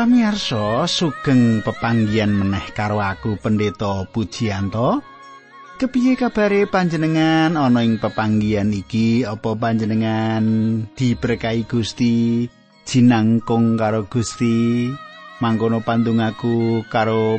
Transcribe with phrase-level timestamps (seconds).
[0.00, 5.04] Pamirsa sugeng pepanggian meneh karo aku Pendeta Pujianto.
[5.76, 9.28] Kepiye kabare panjenengan ana ing pepanggian iki?
[9.28, 10.40] Apa panjenengan
[10.96, 12.48] diberkahi Gusti,
[12.88, 14.88] jinangkung karo Gusti?
[15.44, 17.36] Mangkono pandungaku karo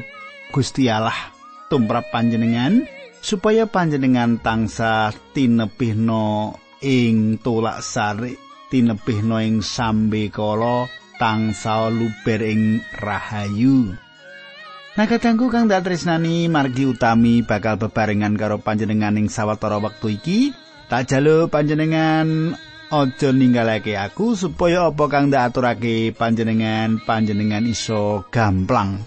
[0.54, 1.18] Gusti Allah
[1.66, 2.86] tumrap panjenengan
[3.26, 6.54] supaya panjenengan tansah tinebihna
[6.86, 8.38] ing tulak sari,
[8.70, 13.94] tinebihna ing sambe kala tansah luber ing rahayu.
[14.98, 20.40] Nah kadangku kang dak tresnani margi utami bakal bebarengan karo panjenengan ing sawetara wektu iki.
[20.90, 22.58] Tak jalu panjenengan
[22.92, 29.00] aja ninggalake aku supaya apa kang dak aturake panjenengan panjenengan iso gamplang.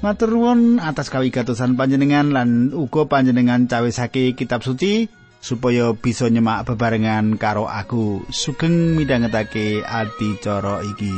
[0.00, 5.10] Matur nuwun atas kawigatosan panjenengan lan uga panjenengan cawisake kitab suci
[5.46, 8.26] supaya bisa nyemak bebarengan karo aku.
[8.34, 11.14] Sugeng midhangetake adicara iki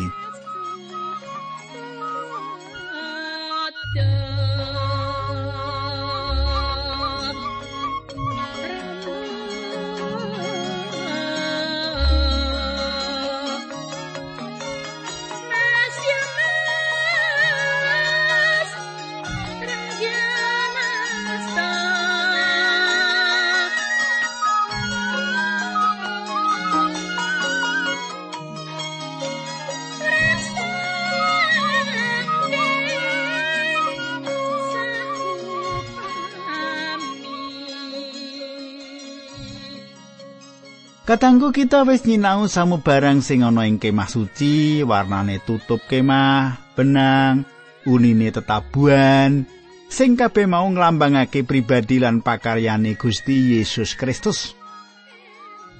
[41.08, 47.48] Katanggu kita wis nyinau samubarang sing ana ing kemah suci, warnane tutup kemah, benang,
[47.88, 49.48] unine tetabuhan,
[49.88, 54.52] sing kabeh mau nglambangake pribadi lan pakaryane Gusti Yesus Kristus.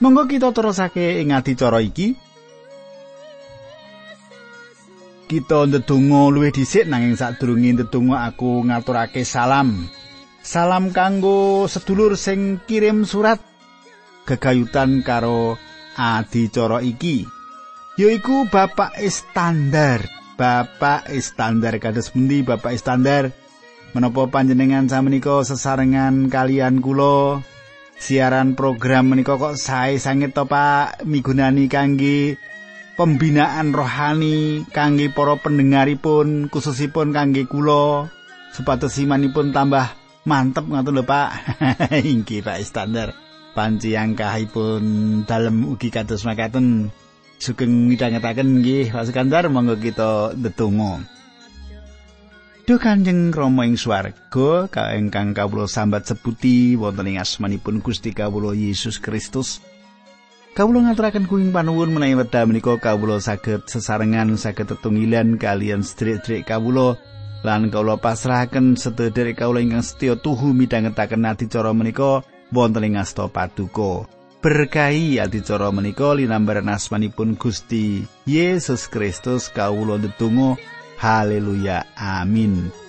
[0.01, 2.17] Monggo kita terusake ing adicara iki.
[5.29, 9.93] Kita ndedonga luwih dhisik nanging sadurunge ndedonga aku ngaturake salam.
[10.41, 13.48] Salam kanggo sedulur sing kirim surat
[14.29, 15.57] gegayutan karo
[15.97, 17.25] adicara iki
[17.97, 20.05] yaiku Bapak Istandar
[20.37, 23.33] Bapak Istandar kados pundi Bapak Istandar
[23.97, 27.43] menapa panjenengan samenika sesarengan kalian kula?
[27.99, 31.03] Siaran program menika kok sae sanget to Pak?
[31.03, 32.39] Migunani kangge
[32.95, 38.07] pembinaan rohani kangge para pendengaripun khususipun kangge kula.
[38.55, 41.59] Supados imanipun tambah mantep ngoten lho Pak.
[42.15, 44.83] Inggih Pak Istandar panci angkahipun
[45.25, 46.93] dalem ugi kados makaten.
[47.39, 51.07] Sugeng midhangetaken nggih Pak Sekandar monggo kita ndedonga.
[52.69, 58.53] Duh Kanjeng Rama ing swarga ka ingkang kawula sambat sebuti wonten ing asmanipun Gusti kawula
[58.53, 59.65] Yesus Kristus.
[60.53, 66.99] Kawula ngaturaken kuing panuwun menawi wedha menika kawula saged sesarengan saged tetunggilan kalian sedherek-sedherek kawula.
[67.47, 74.09] Lan kawula pasrahaken sedherek kawula ingkang setya tuhu midhangetaken adicara menika wonten ing asta paduka.
[74.39, 80.57] Berkahi adicara menika linambaran asmanipun Gusti Yesus Kristus kawula ndedonga.
[80.99, 81.85] Haleluya.
[81.99, 82.88] Amin.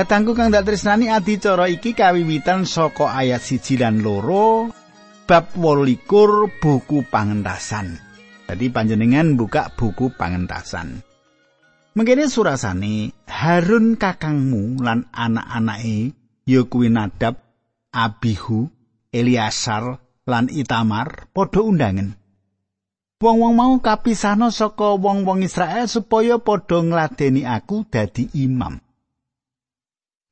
[0.00, 4.72] Katangku kang dak tresnani adicara iki kawiwitan saka ayat siji lan loro
[5.28, 8.00] bab 28 buku pangentasan.
[8.48, 11.04] Jadi panjenengan buka buku pangentasan.
[11.92, 16.16] Mengkene surasane Harun kakangmu lan anak-anake
[16.48, 17.36] ya kuwi Nadab,
[17.92, 18.72] Abihu,
[19.12, 22.16] Eliasar lan Itamar padha undangan.
[23.20, 28.80] Wong-wong mau kapisahna saka wong-wong Israel supaya padha ngladeni aku dadi imam.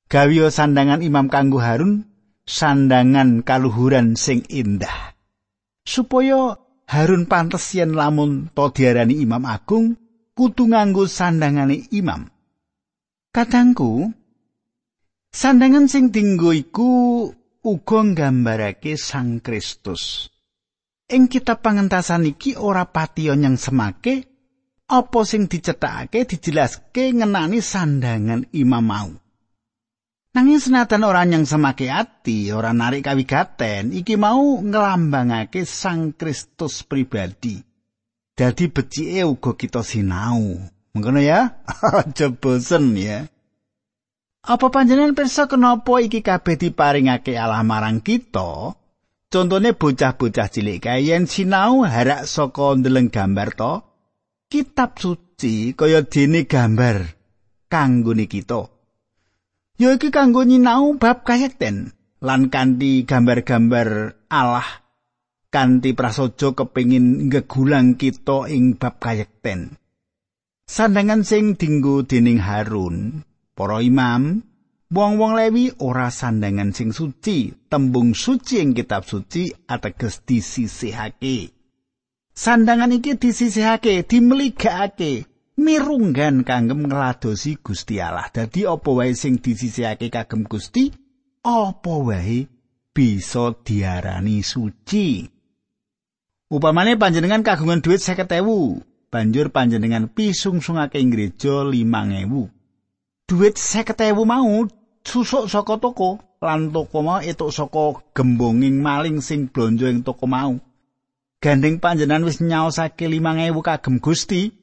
[0.09, 2.09] Gawiya sandangan imam kanggo Harun
[2.49, 5.13] sandangan kaluhuran sing indah.
[5.85, 6.57] Supaya
[6.89, 10.01] Harun pantes yen lamun to diarani imam agung
[10.33, 12.25] kudu nganggo sandangane imam.
[13.29, 14.09] Kadangku
[15.29, 17.29] sandangan sing dinggo iku
[17.61, 20.33] uga nggambarake Sang Kristus.
[21.09, 24.29] Ing kitab pangentasan iki ora patiya nyang semake
[24.89, 29.13] apa sing dicethakake dijelaske ngenani sandangan imam mau
[30.39, 37.59] Nanging senatan ora nyang semake ati, ora narik kawigaten, iki mau ngelambangake Sang Kristus pribadi.
[38.39, 40.63] Dadi becike uga kita sinau.
[40.95, 41.59] Mengkono ya?
[42.07, 43.27] Aja bosen ya.
[44.47, 48.79] Apa panjenengan pirsa kenapa iki kabeh diparingake Allah marang kita?
[49.27, 53.83] Contone bocah-bocah cilik kae yen sinau harak saka ndeleng gambar to,
[54.47, 57.11] kitab suci kaya dene gambar
[57.67, 58.78] kanggo kita.
[59.79, 64.67] Ya iki kanggo nyinau bab kayekten lan kanthi gambar-gambar Allah
[65.55, 69.79] kanthi prasaja kepingin ngegulang kita ing bab kayekten.
[70.67, 73.23] Sandangan sing dinggo dening Harun
[73.59, 74.39] Para imam,
[74.91, 81.51] wong-wong Lewi ora sandangan sing suci, tembung suci ing kitab suci ateges disisihake.
[82.31, 85.27] Sandangan iki disisihake, dimeligakake,
[85.59, 88.31] mirunggan kangge ngladosi Gusti Allah.
[88.31, 90.95] Dadi apa wae sing disisihake kagem Gusti,
[91.43, 92.47] apa wae
[92.95, 95.27] bisa diarani suci.
[96.49, 98.33] Upamane panjenengan kagungan duit 50.000,
[99.13, 102.49] banjur panjenengan pisungsungake ing gereja 5000.
[103.29, 104.65] Duit seketewu mau
[105.05, 110.57] susuk saka toko lan toko mau etuk saka gembonging maling sing blonjo ing toko mau.
[111.39, 114.58] Gandeng panjenan wis nyaosake 5000 kagem Gusti.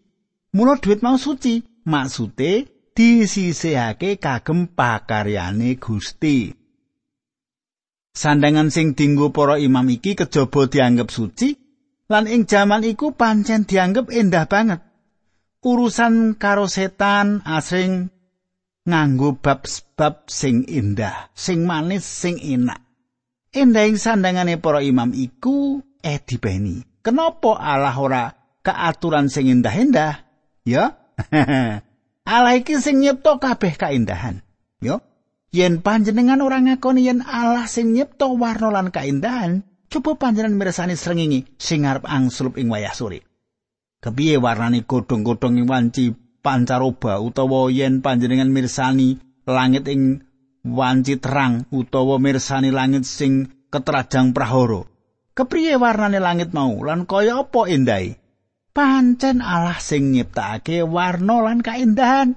[0.55, 6.47] Mula duit mau suci, maksude disisihake kagem pakaryane Gusti.
[8.15, 11.59] Sandangan sing dinggo para imam iki kejaba dianggep suci
[12.07, 14.79] lan ing jaman iku pancen dianggep endah banget.
[15.59, 18.07] Urusan karo setan asring
[18.87, 22.79] nganggo bab-bab sing indah, sing manis, sing enak.
[23.51, 26.79] Endahing sandangane para imam iku eh dibeni.
[27.03, 28.23] Kenapa Allah ora
[28.63, 30.24] keaturan sing indah-indah?
[30.65, 30.97] Ya.
[32.25, 34.41] Allah iki sing nyipta kabeh kaindahan.
[34.81, 34.99] Ya.
[35.55, 41.47] Yen panjenengan ora ngakoni yen Allah sing nyipta warna lan kaindahan, coba panjenengan mirsani srengenge
[41.55, 43.23] sing arep angslup ing wayah sore.
[44.03, 46.11] Kepiye warnane godhong-godhong ing wanci
[46.43, 50.25] pancaroba utawa yen panjenengan mirsani langit ing
[50.65, 54.85] wanci terang utawa mirsani langit sing ketrajang prahara
[55.37, 58.17] kepriye warnane langit mau lan kaya apa endahe
[58.75, 62.35] pancen Allah sing nyiptakake warna lan kaendahan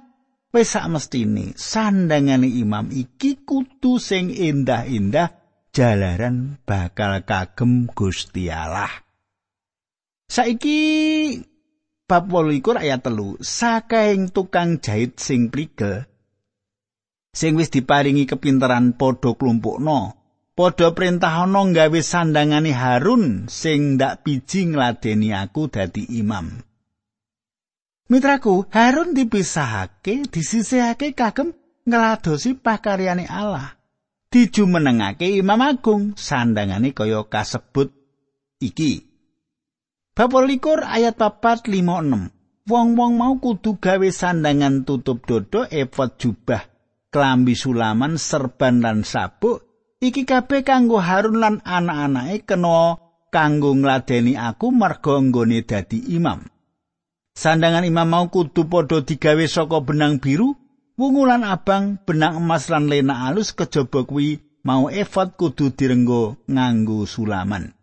[0.54, 5.34] wis mestine sandangane imam iki kudu sing endah-endah
[5.74, 8.90] jalaran bakal kagem Gusti Allah.
[10.28, 10.80] Saiki
[12.08, 16.08] bab 28 ayat telu sakaing tukang jahit sing prigel
[17.32, 20.17] sing wis diparingi kepinteran padha klumpukno
[20.58, 26.66] padha perintahana gawe sandangane Harun sing ndak biji ngladeni aku dadi imam
[28.08, 31.52] Mitraku, Harun dipisahake, disisihake kagem
[31.84, 33.76] ngladosi pakaryane Allah.
[34.32, 37.92] Dijumenengake Imam Agung, sandangane kaya kasebut
[38.64, 39.04] iki.
[40.16, 42.32] Bab likur ayat papat lima enam.
[42.64, 46.64] Wong-wong mau kudu gawe sandangan tutup dodo, efod jubah,
[47.12, 49.67] klambi sulaman, serban lan sabuk.
[49.98, 53.02] Iki kabeh kanggo Harun lan anak-anake kena
[53.34, 56.46] kanggo ngladeni aku marga nggone dadi imam.
[57.34, 60.54] Sandangan imam mau kudu padha digawe saka benang biru,
[60.98, 67.06] wungu lan abang, benang emas lan lena alus kejaba kuwi mau efod kudu direnggo nganggo
[67.06, 67.78] sulaman.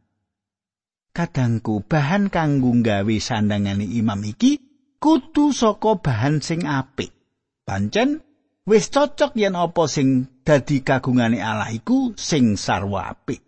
[1.16, 4.60] kadangku bahan kanggo gawe sandangane imam iki
[5.00, 7.16] kudu saka bahan sing apik.
[7.64, 8.22] Pancen
[8.66, 13.42] wis cocok yen apa sing dadi kagungane Allah iku sing sarwa apik.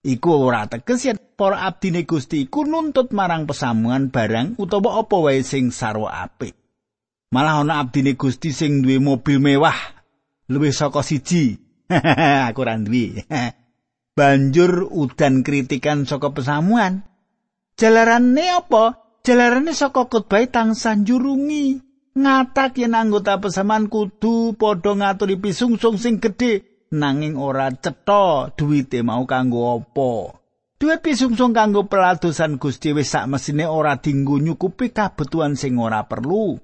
[0.00, 5.40] Iku ora teges yen para abdine Gusti iku nuntut marang pesamuan barang utawa apa wae
[5.46, 6.58] sing sarwa apik.
[7.30, 9.78] Malah ana abdine Gusti sing duwe mobil mewah
[10.50, 11.54] luwih saka siji.
[12.50, 13.22] Aku ora duwe.
[14.18, 17.06] banjur udan kritikan saka pesamuan.
[17.78, 18.98] Jalarane apa?
[19.22, 26.66] Jalarane saka khotbah tansah njurungi ngatak yen anggota pesamuan kudu padha ngaturi pisungsung sing gedhe
[26.90, 30.40] nanging ora cetha duwite mau kanggo apa.
[30.80, 36.56] Duit pisungsung kanggo peladosan Gusti wis sak mesine ora dinggo nyukupi kabutuhan sing ora perlu.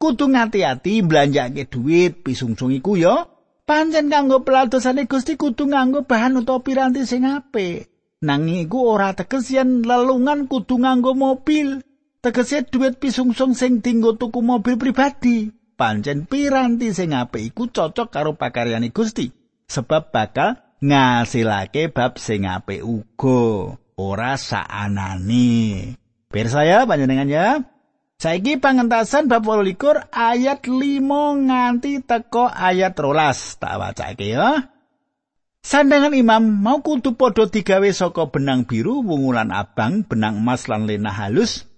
[0.00, 3.28] Kudu ngati-ati mblanjake duit pisungsung iku ya.
[3.68, 7.88] Pancen kanggo peladosane Gusti kudu nganggo bahan utawa piranti sing apik.
[8.24, 11.84] Nanging iku ora teges yen lelungan kudu nganggo mobil.
[12.24, 15.52] Tegese duit pisungsung sing dinggo tuku mobil pribadi.
[15.76, 19.28] Pancen piranti sing apik iku cocok karo pakaryane Gusti.
[19.68, 23.76] Sebab bakal ngasilake bab sing apik uga.
[24.00, 25.92] Ora saanane.
[26.32, 27.60] Pirsa ya panjenengan ya.
[28.16, 34.72] Saiki pangentasan bab 28 ayat 5 nganti teko ayat 12 tak wacake ya.
[35.60, 41.12] Sandangan imam mau kudu padha digawe saka benang biru, wungulan abang, benang emas lan lena
[41.12, 41.73] halus.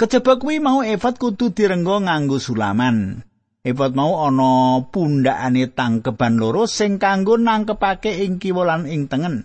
[0.00, 3.20] Kejaba kuwi mau efat kudu direnggo nganggo sulaman.
[3.60, 9.44] Epot mau ana pundhakane tangkeban loro sing kanggo nangkepake ing kiwa lan ing tengen.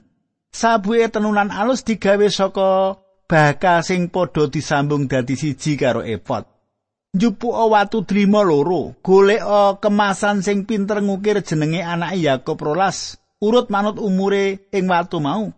[0.56, 2.96] Sabuhe tenunan alus digawe saka
[3.28, 6.48] bakal sing padha disambung dadi siji karo epot.
[7.12, 9.44] Njupuk watu drima loro, golek
[9.84, 15.52] kemasan sing pinter ngukir jenenge anak Yakob rolas, urut manut umure ing watu mau.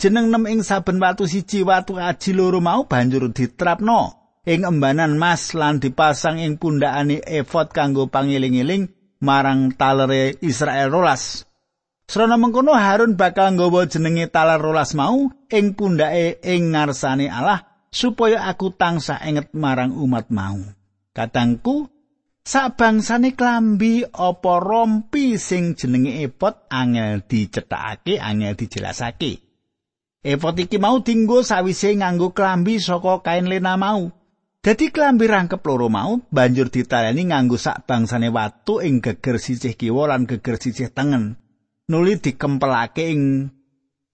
[0.00, 4.17] Jeneng nem ing saben watu siji watu aji loro mau banjur ditrapno.
[4.48, 8.88] Ing embanan mas lan dipasang ing pundhakane efod kanggo pangiling-iling
[9.20, 11.44] marang talere Israel rolas.
[12.08, 18.48] Srana mengkono Harun bakal nggawa jenenge taler rolas mau ing pundhake ing ngarsane Allah supaya
[18.48, 20.56] aku tansah inget marang umat mau.
[21.12, 21.92] Katangku,
[22.40, 29.44] sak bangsane klambi apa rompi sing jenenge epot angel dicethakake, angel dijelasake.
[30.24, 34.17] Epot iki mau dinggo sawise nganggo klambi saka kain lena mau.
[34.58, 40.10] Dadi klambi rangkep loro mau banjur ditaleni nganggo sak bangsane watu ing geger sisih kiwa
[40.10, 41.38] lan geger sisih tengen.
[41.86, 43.54] Nuli dikempelake ing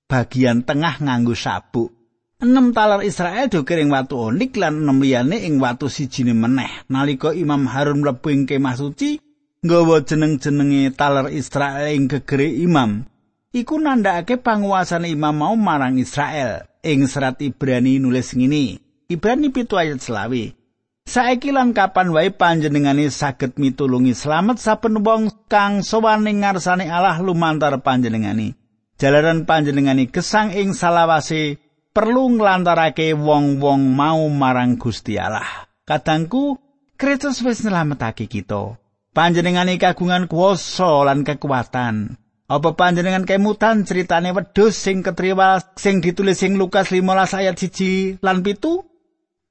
[0.04, 1.96] bagian tengah nganggo sabuk.
[2.44, 6.84] Enam talar Israel dukir ing watu onik lan enam liyane ing watu sijine meneh.
[6.92, 9.16] Nalika Imam Harun mlebu ing kemah suci,
[9.64, 13.08] nggawa jeneng-jenenge talar Israel ing gegere imam.
[13.48, 16.68] Iku nandhakake panguasane imam mau marang Israel.
[16.84, 18.84] Ing serat Ibrani nulis ngene.
[19.04, 20.56] Ibrani pitu ayat selawi.
[21.04, 27.20] Saiki lan kapan wae panjenengane saged mitulungi slamet saben wong kang sowan ing ngarsane Allah
[27.20, 28.56] lumantar panjenengane.
[28.96, 31.60] Jalaran panjenengane gesang ing salawase
[31.92, 35.68] perlu nglantarake wong-wong mau marang Gusti Allah.
[35.84, 36.56] Kadangku
[36.96, 38.80] Kristus wis nyelametake kita.
[39.12, 42.16] Panjenengane kagungan kuwasa lan kekuatan.
[42.48, 48.40] Apa panjenengan kemutan ceritane wedhus sing ketriwa sing ditulis sing Lukas 15 ayat 1 lan
[48.40, 48.93] pitu?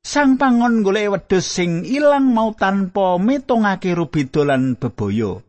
[0.03, 5.39] Sang pangon golek wedhus sing ilang mau tanpa mitungake rubida lan bebaya.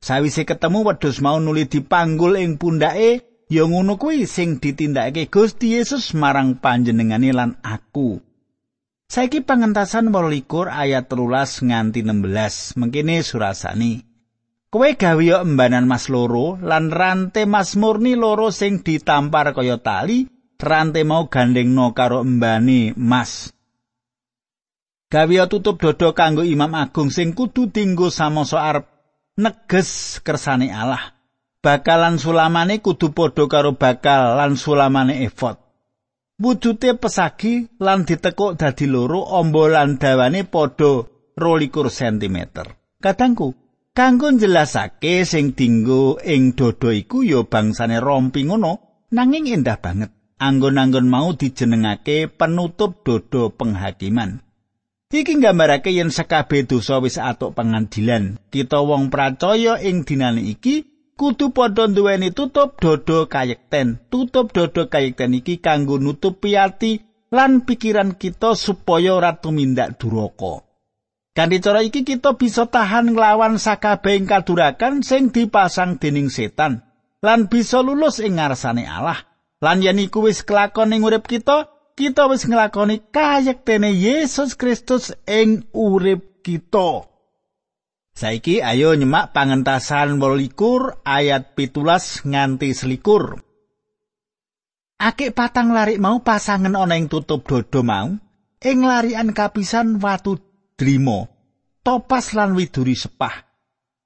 [0.00, 6.16] Sawise ketemu wedhus mau nuli dipanggul ing pundake, ya ngono kuwi sing ditindakake Gusti Yesus
[6.16, 8.24] marang panjenengane lan aku.
[9.12, 12.80] Saiki pangentasan 28 ayat 13 nganti 16.
[12.80, 13.92] Mengkene surasani.
[14.72, 20.28] Kowe gawe embanan mas loro lan rante mas murni loro sing ditampar kaya tali,
[20.60, 23.52] rante mau gandengno karo embane mas.
[25.08, 28.84] Gawe tutup dodo kanggo Imam Agung sing kudu dinggo samasa arep
[29.40, 31.16] neges kersane Allah.
[31.64, 35.56] Bakalan sulamane kudu padha karo bakal lan sulamane efod.
[36.36, 41.08] Wujute pesagi lan ditekuk dadi loro ombo lan dawane padha
[41.40, 42.36] 22 cm.
[43.00, 43.56] Kadangku,
[43.96, 50.12] kanggo njelasake sing dinggo ing dodo iku ya bangsane rompi ngono, nanging endah banget.
[50.38, 54.44] Anggon-anggon mau dijenengake penutup dodo penghakiman.
[55.08, 58.36] Iki nggambarake yen sekabeh dosa wis atuk pengadilan.
[58.52, 60.84] Kita wong pracaya ing dinane iki
[61.16, 64.04] kudu padha duweni tutup dodo kayekten.
[64.12, 67.00] Tutup dodo kayekten iki kanggo nutupi ati
[67.32, 70.68] lan pikiran kita supaya ora tumindak duraka.
[71.32, 76.84] Kanthi cara iki kita bisa tahan nglawan sakabehing kadurakan sing dipasang dening setan
[77.24, 79.24] lan bisa lulus ing ngarsane Allah.
[79.64, 85.66] Lan yen iku wis kelakon ing urip kita, kita wis nglakoni kayektene Yesus Kristus ing
[85.74, 87.10] urip kita.
[88.14, 93.42] Saiki ayo nyemak pangentasan 28 ayat pitulas nganti selikur.
[94.98, 98.14] Akik patang larik mau pasangan ana ing tutup dodo mau,
[98.62, 100.38] ing larian kapisan watu
[100.74, 101.30] drimo,
[101.86, 103.46] topas lan widuri sepah.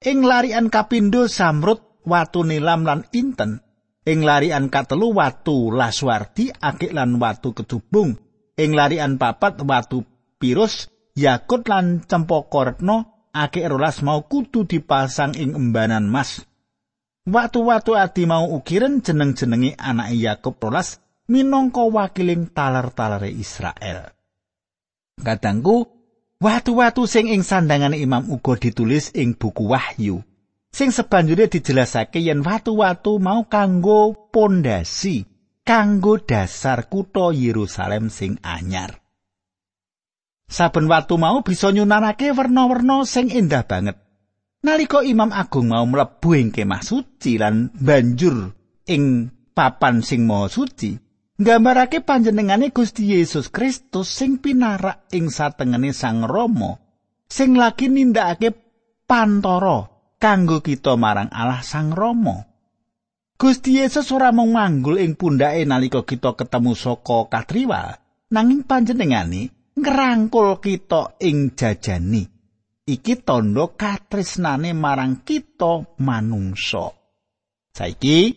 [0.05, 3.65] Ing larian kapindo samrut watu nilam lan inten,
[4.03, 8.19] ing larian katelu watu laswardi akik lan watu kedubung.
[8.53, 10.05] Ing larian papat watu
[10.37, 16.45] pirus yakut lan cempaka retno akik rolas mau kudu dipasang ing embanan mas.
[17.23, 20.99] Watu-watu adi mau ukiran jeneng-jenengi anak Yakub rolas
[21.31, 24.11] minangka wakiling talar-talare Israel.
[25.23, 25.87] Kadangku
[26.43, 30.19] watu-watu sing ing sandangane imam uga ditulis ing buku Wahyu
[30.73, 35.29] sing sebanjure dijelasake yen watu-watu mau kanggo pondasi
[35.61, 38.97] kanggo dasar kutha Yerusalem sing anyar.
[40.49, 44.01] Saben watu mau bisa nyunanake werna-werna sing endah banget.
[44.63, 48.55] Nalika Imam Agung mau mlebu ing kemah suci lan banjur
[48.89, 50.95] ing papan sing maha suci,
[51.37, 56.79] nggambarake panjenengane Gusti Yesus Kristus sing pinarak ing satengene Sang Rama,
[57.27, 58.55] sing lagi nindakake
[59.03, 59.92] pantoro
[60.23, 62.47] kanggo kita marang Allah Sang Rama.
[63.35, 67.91] Gusti Yesus ora mung manggul ing pundhake nalika kita ketemu saka katriwa,
[68.31, 72.23] nanging panjenengane ngrangkul kita ing jajani.
[72.87, 76.95] Iki tandha katresnane marang kita manungsa.
[77.75, 78.31] Saiki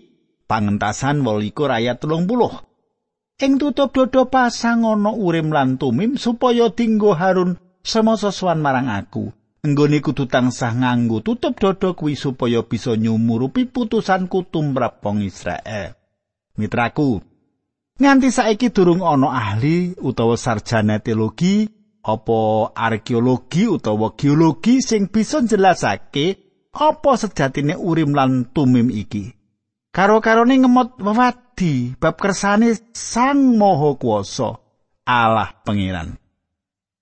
[0.50, 3.46] pangentasan 28 ayat 30.
[3.46, 7.54] Ing tutup dodo pasang ana urim lan tumim supaya dinggo Harun
[7.86, 9.45] semasa sowan marang aku.
[9.66, 15.98] Enggone kudu tansah nganggo tutup dodo kuwi supaya bisa nyumurupi putusanku tumrap wong Israel.
[16.54, 17.18] Mitraku,
[17.98, 21.66] nganti saiki durung ana ahli utawa sarjana teologi
[22.06, 26.26] apa arkeologi utawa geologi sing bisa njelasake
[26.70, 29.34] apa sejatine urim lan tumim iki.
[29.90, 34.62] Karo-karone ngemot wewadi bab kersane Sang Maha Kuwasa
[35.02, 36.14] Allah Pangeran.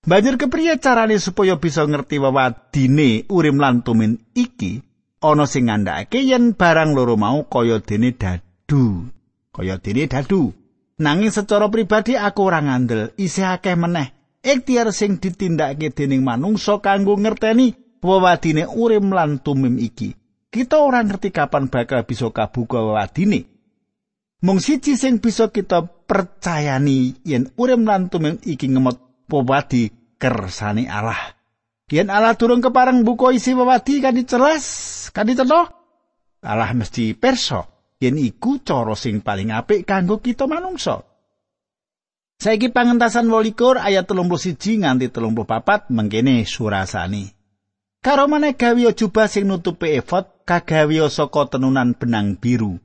[0.04, 4.84] Banjur kepriye carane supaya bisa ngerti wewadine urim lan tumim iki?
[5.24, 9.08] Ana sing ngandhakake yen barang loro mau kaya dene dadu.
[9.48, 10.52] Kaya dene dadu.
[11.00, 14.12] Nanging secara pribadi aku ora ngandel, isih akeh meneh
[14.44, 17.72] ikhtiar sing ditindakake dening manungsa kanggo ngerteni
[18.04, 20.12] wewadine urim lan tumim iki.
[20.52, 23.48] Kita ora ngerti kapan bakal bisa kabuka wewadine.
[24.44, 31.36] Mung siji sing bisa kita percayani yen urim lan tumim iki ngemot wewadi kersane Allah.
[31.92, 34.64] Yen Allah turun kepareng buka isi wewadi kan jelas,
[35.12, 35.68] kan dicetha.
[36.44, 41.04] Allah mesti perso yen iku cara sing paling apik kanggo kita manungsa.
[42.36, 47.32] Saiki pangentasan 28 ayat 31 nganti 34 mengkene surasani.
[48.04, 52.76] Karo maneh gawe jubah sing nutupi efod kagawe saka tenunan benang biru.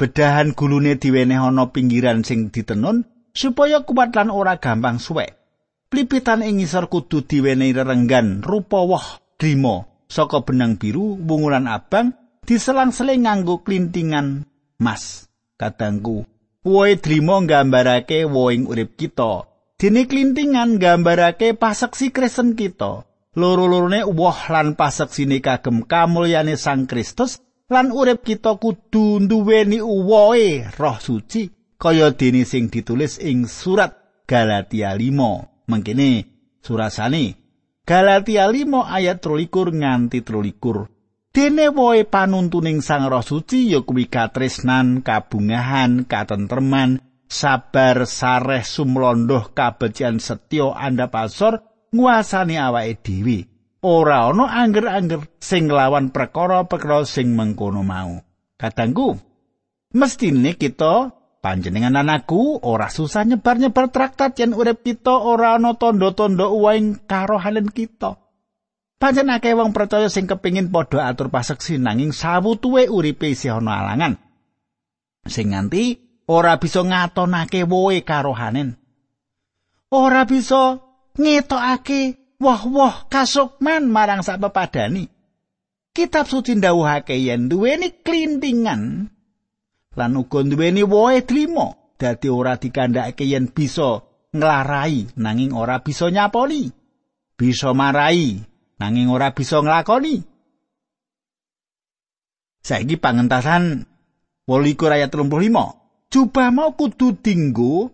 [0.00, 3.04] Bedahan gulune diweneh ana pinggiran sing ditenun
[3.36, 5.43] supaya kuat lan ora gampang suwek.
[5.94, 13.22] Plipitan ing ngisor kudu diwenehi rerenggan rupa woh drima saka benang biru wungulan abang diselang-seling
[13.22, 14.42] nganggo klintingan
[14.82, 15.30] mas.
[15.54, 16.26] Kadangku,
[16.66, 19.46] Woe drima nggambarake woing urip kita.
[19.78, 23.06] Dene klintingan nggambarake paseksi Kristen kita.
[23.38, 27.38] Loro-lorone woh lan paseksine kagem kamulyane Sang Kristus
[27.70, 31.46] lan urip kita kudu nduweni uwoe Roh Suci
[31.78, 33.94] kaya dene sing ditulis ing surat
[34.26, 35.53] Galatia 5.
[35.64, 36.28] Mengkene
[36.60, 37.44] surasane
[37.84, 40.88] Galatia 5 ayat 23 nganti 23.
[41.34, 50.22] Dene woe panuntuning Sang Roh Suci ya kuwi katresnan, kabungahan, katentreman, sabar, sareh, sumlondoh, kabecian
[50.22, 53.38] setya, andhapasor nguasani awake dhewe.
[53.84, 58.16] Ora ana angger-angger sing nglawan perkara-perkara sing mengkono mau.
[58.56, 59.20] Kadangku,
[59.92, 61.12] mestine kita
[61.44, 68.16] panjenengan anakku ora susah nyebar-nyebar traktat yen urip kita ora ana tanda-tanda uwaing karohanen kita.
[68.96, 74.16] Pancen akeh wong percaya sing kepingin padha atur paseksi nanging sawutuwe uripe isih ana alangan.
[75.28, 76.00] Sing nganti
[76.32, 78.80] ora bisa ngatonake woe karohanen.
[79.92, 80.80] Ora bisa
[81.20, 85.12] ngetokake wah-wah kasukman marang sak pepadani.
[85.92, 89.13] Kitab suci ndawuhake yen duweni klintingan
[89.94, 94.02] lan uga duweni woe trimo dadi ora dikandhakake yen bisa
[94.34, 96.68] nglarai nanging ora bisa nyaponi.
[97.34, 98.42] Bisa marai
[98.78, 100.22] nanging ora bisa nglakoni.
[102.64, 103.84] Saiki pangentasan
[104.48, 106.10] 28 ayat 35.
[106.12, 107.90] Jubah mau kudu dinggo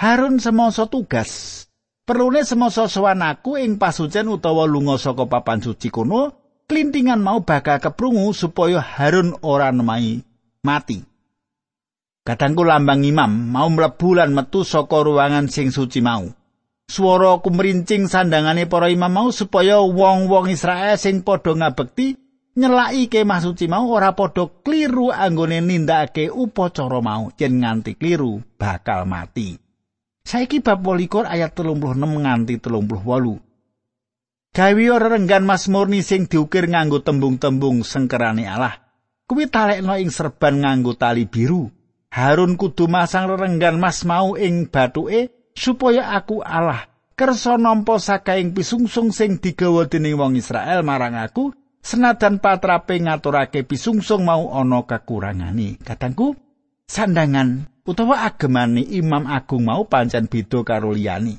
[0.00, 1.64] Harun semasa tugas.
[2.08, 6.34] Perlune semasa sowan aku ing pasucen utawa lunga saka papan suci kono,
[6.66, 10.24] klintingan mau bakal keprungu supaya Harun ora nemai
[10.64, 11.09] mati.
[12.20, 16.28] Kadangku lambang imam mau mlebu lan metu saka ruangan sing suci mau.
[16.90, 22.18] swara kumrincing sandangane para imam mau supaya wong-wong Israel sing padha ngabekti
[22.58, 29.06] nyelaki kemah suci mau ora padha kliru anggone nindakake upacara mau yen nganti kliru bakal
[29.06, 29.54] mati.
[30.26, 33.38] Saiki bab 28 ayat 36 nganti 38.
[34.50, 38.74] Gawe renggan Mas Murni sing diukir nganggo tembung-tembung sengkerane Allah.
[39.30, 41.70] Kuwi talekno ing serban nganggo tali biru.
[42.10, 49.14] Harun kudu masang renggan Mas mau ing bathuke supaya aku Allah kersa nampa sakaing pisungsung
[49.14, 56.34] sing digawa dening wong Israel marang aku senadan patrape ngaturake pisungsung mau ana kekurangane katangku
[56.90, 61.38] sandangan utawa agemane Imam Agung mau pancen beda karo liyane.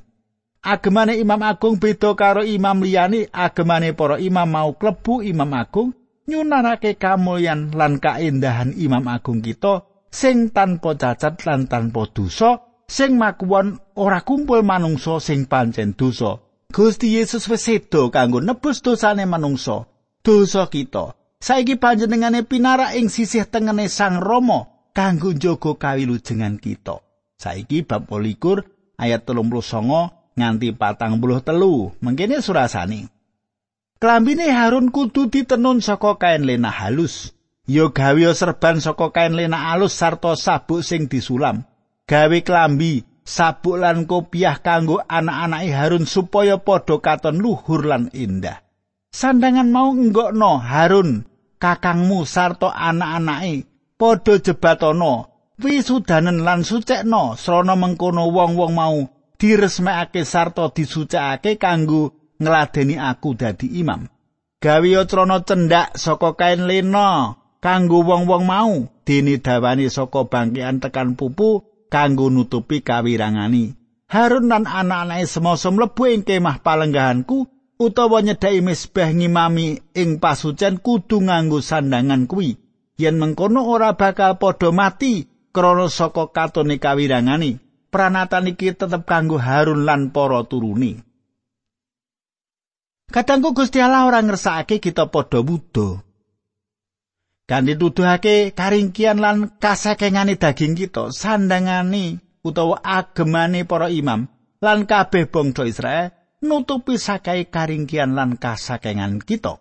[0.63, 5.91] Agemane Imam Agung beda karo imam liyane agemane para imam mau klebu Imam Agung
[6.31, 12.59] nyunarake kamulyan lan kaendahan Imam Agung kita sing tanpa cacat lan tanpa dosa
[12.91, 16.43] sing makuwon ora kumpul manungsa sing pancen dosa.
[16.71, 19.87] Gusti Yesus wis sedo kanggo nebus dosane manungsa,
[20.23, 21.15] dosa kita.
[21.41, 27.03] Saiki panjenengane pinara ing sisih tengene Sang Rama kanggo njaga kawilujengan kita.
[27.35, 33.11] Saiki bab 28 ayat 39 nganti patang puluh telu mengkene surasane.
[33.99, 37.35] Klambine Harun kudu ditenun saka kain lena halus.
[37.71, 41.63] Ya gawe serban saka kain lena alus sarta sabuk sing disulam.
[42.03, 48.59] Gawe klambi, sabuk lan kopiah kanggo anak-anake Harun supaya padha katon luhur lan indah.
[49.15, 51.23] Sandangan mau nggokno Harun,
[51.63, 53.63] kakangmu sarta anak-anake
[53.95, 55.31] padha jebatono
[55.63, 58.99] wisudanen lan sucekno srana mengkono wong-wong mau
[59.39, 64.11] diresmekake sarta disucekake kanggo ngladeni aku dadi imam.
[64.59, 71.61] Gawe crana cendak saka kain lena kanggo wong-wong mau dene dawane saka bangkean tekan pupu
[71.93, 73.77] kanggo nutupi kawirangani.
[74.11, 77.47] Harun lan anak-anake semoso mlebu ing kemah palenggahanku
[77.79, 82.59] utawa nyedhaki mesbah ngimami ing pasucen kudu nganggo sandangan kuwi.
[82.99, 87.61] Yen mengkono ora bakal padha mati krana saka katone kawirangani.
[87.91, 91.03] Pranatan iki tetep kanggo Harun lan para turune.
[93.11, 96.10] Kadangku Gusti Allah ora ngersakake kita padha wudo.
[97.51, 104.31] Kan dituduhake karingkian lan kasekengane daging kita, sandangane utawa agemane para imam
[104.63, 109.59] lan kabeh bangsa Israel nutupi sakai karingkian lan kasakengan kita.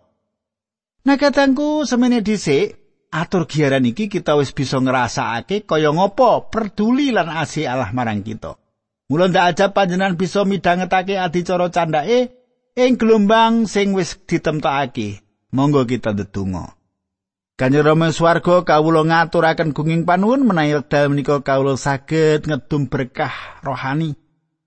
[1.03, 2.79] Nah kadangku semene dhisik
[3.11, 8.55] atur giaran iki kita wis bisa ngrasakake kaya ngopo peduli lan asih Allah marang kita.
[9.11, 12.31] Mula ndak aja panjenengan bisa midhangetake adicara candake
[12.79, 15.19] ing gelombang sing wis ditemtokake.
[15.51, 16.80] Monggo kita ndedonga.
[17.61, 24.17] Kanjeng Rama swarga kawula ngaturaken gunging panuwun menawi wekdal menika kawula saged ngedum berkah rohani.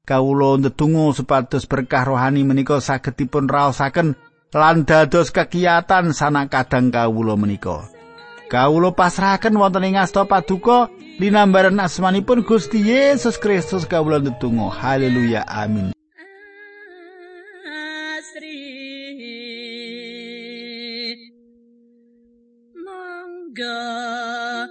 [0.07, 4.15] Kawula ndedonga supados berkah rohani menika saged dipun raosaken
[4.55, 7.83] lan dados kegiatan sanak kadang kawula menika.
[8.47, 10.87] Kawula pasrahaken wonten ing asta paduka
[11.19, 14.71] linambaran asmanipun Gusti Yesus Kristus kawula ndedonga.
[14.71, 15.43] Haleluya.
[15.51, 15.91] Amin.
[23.55, 24.71] God.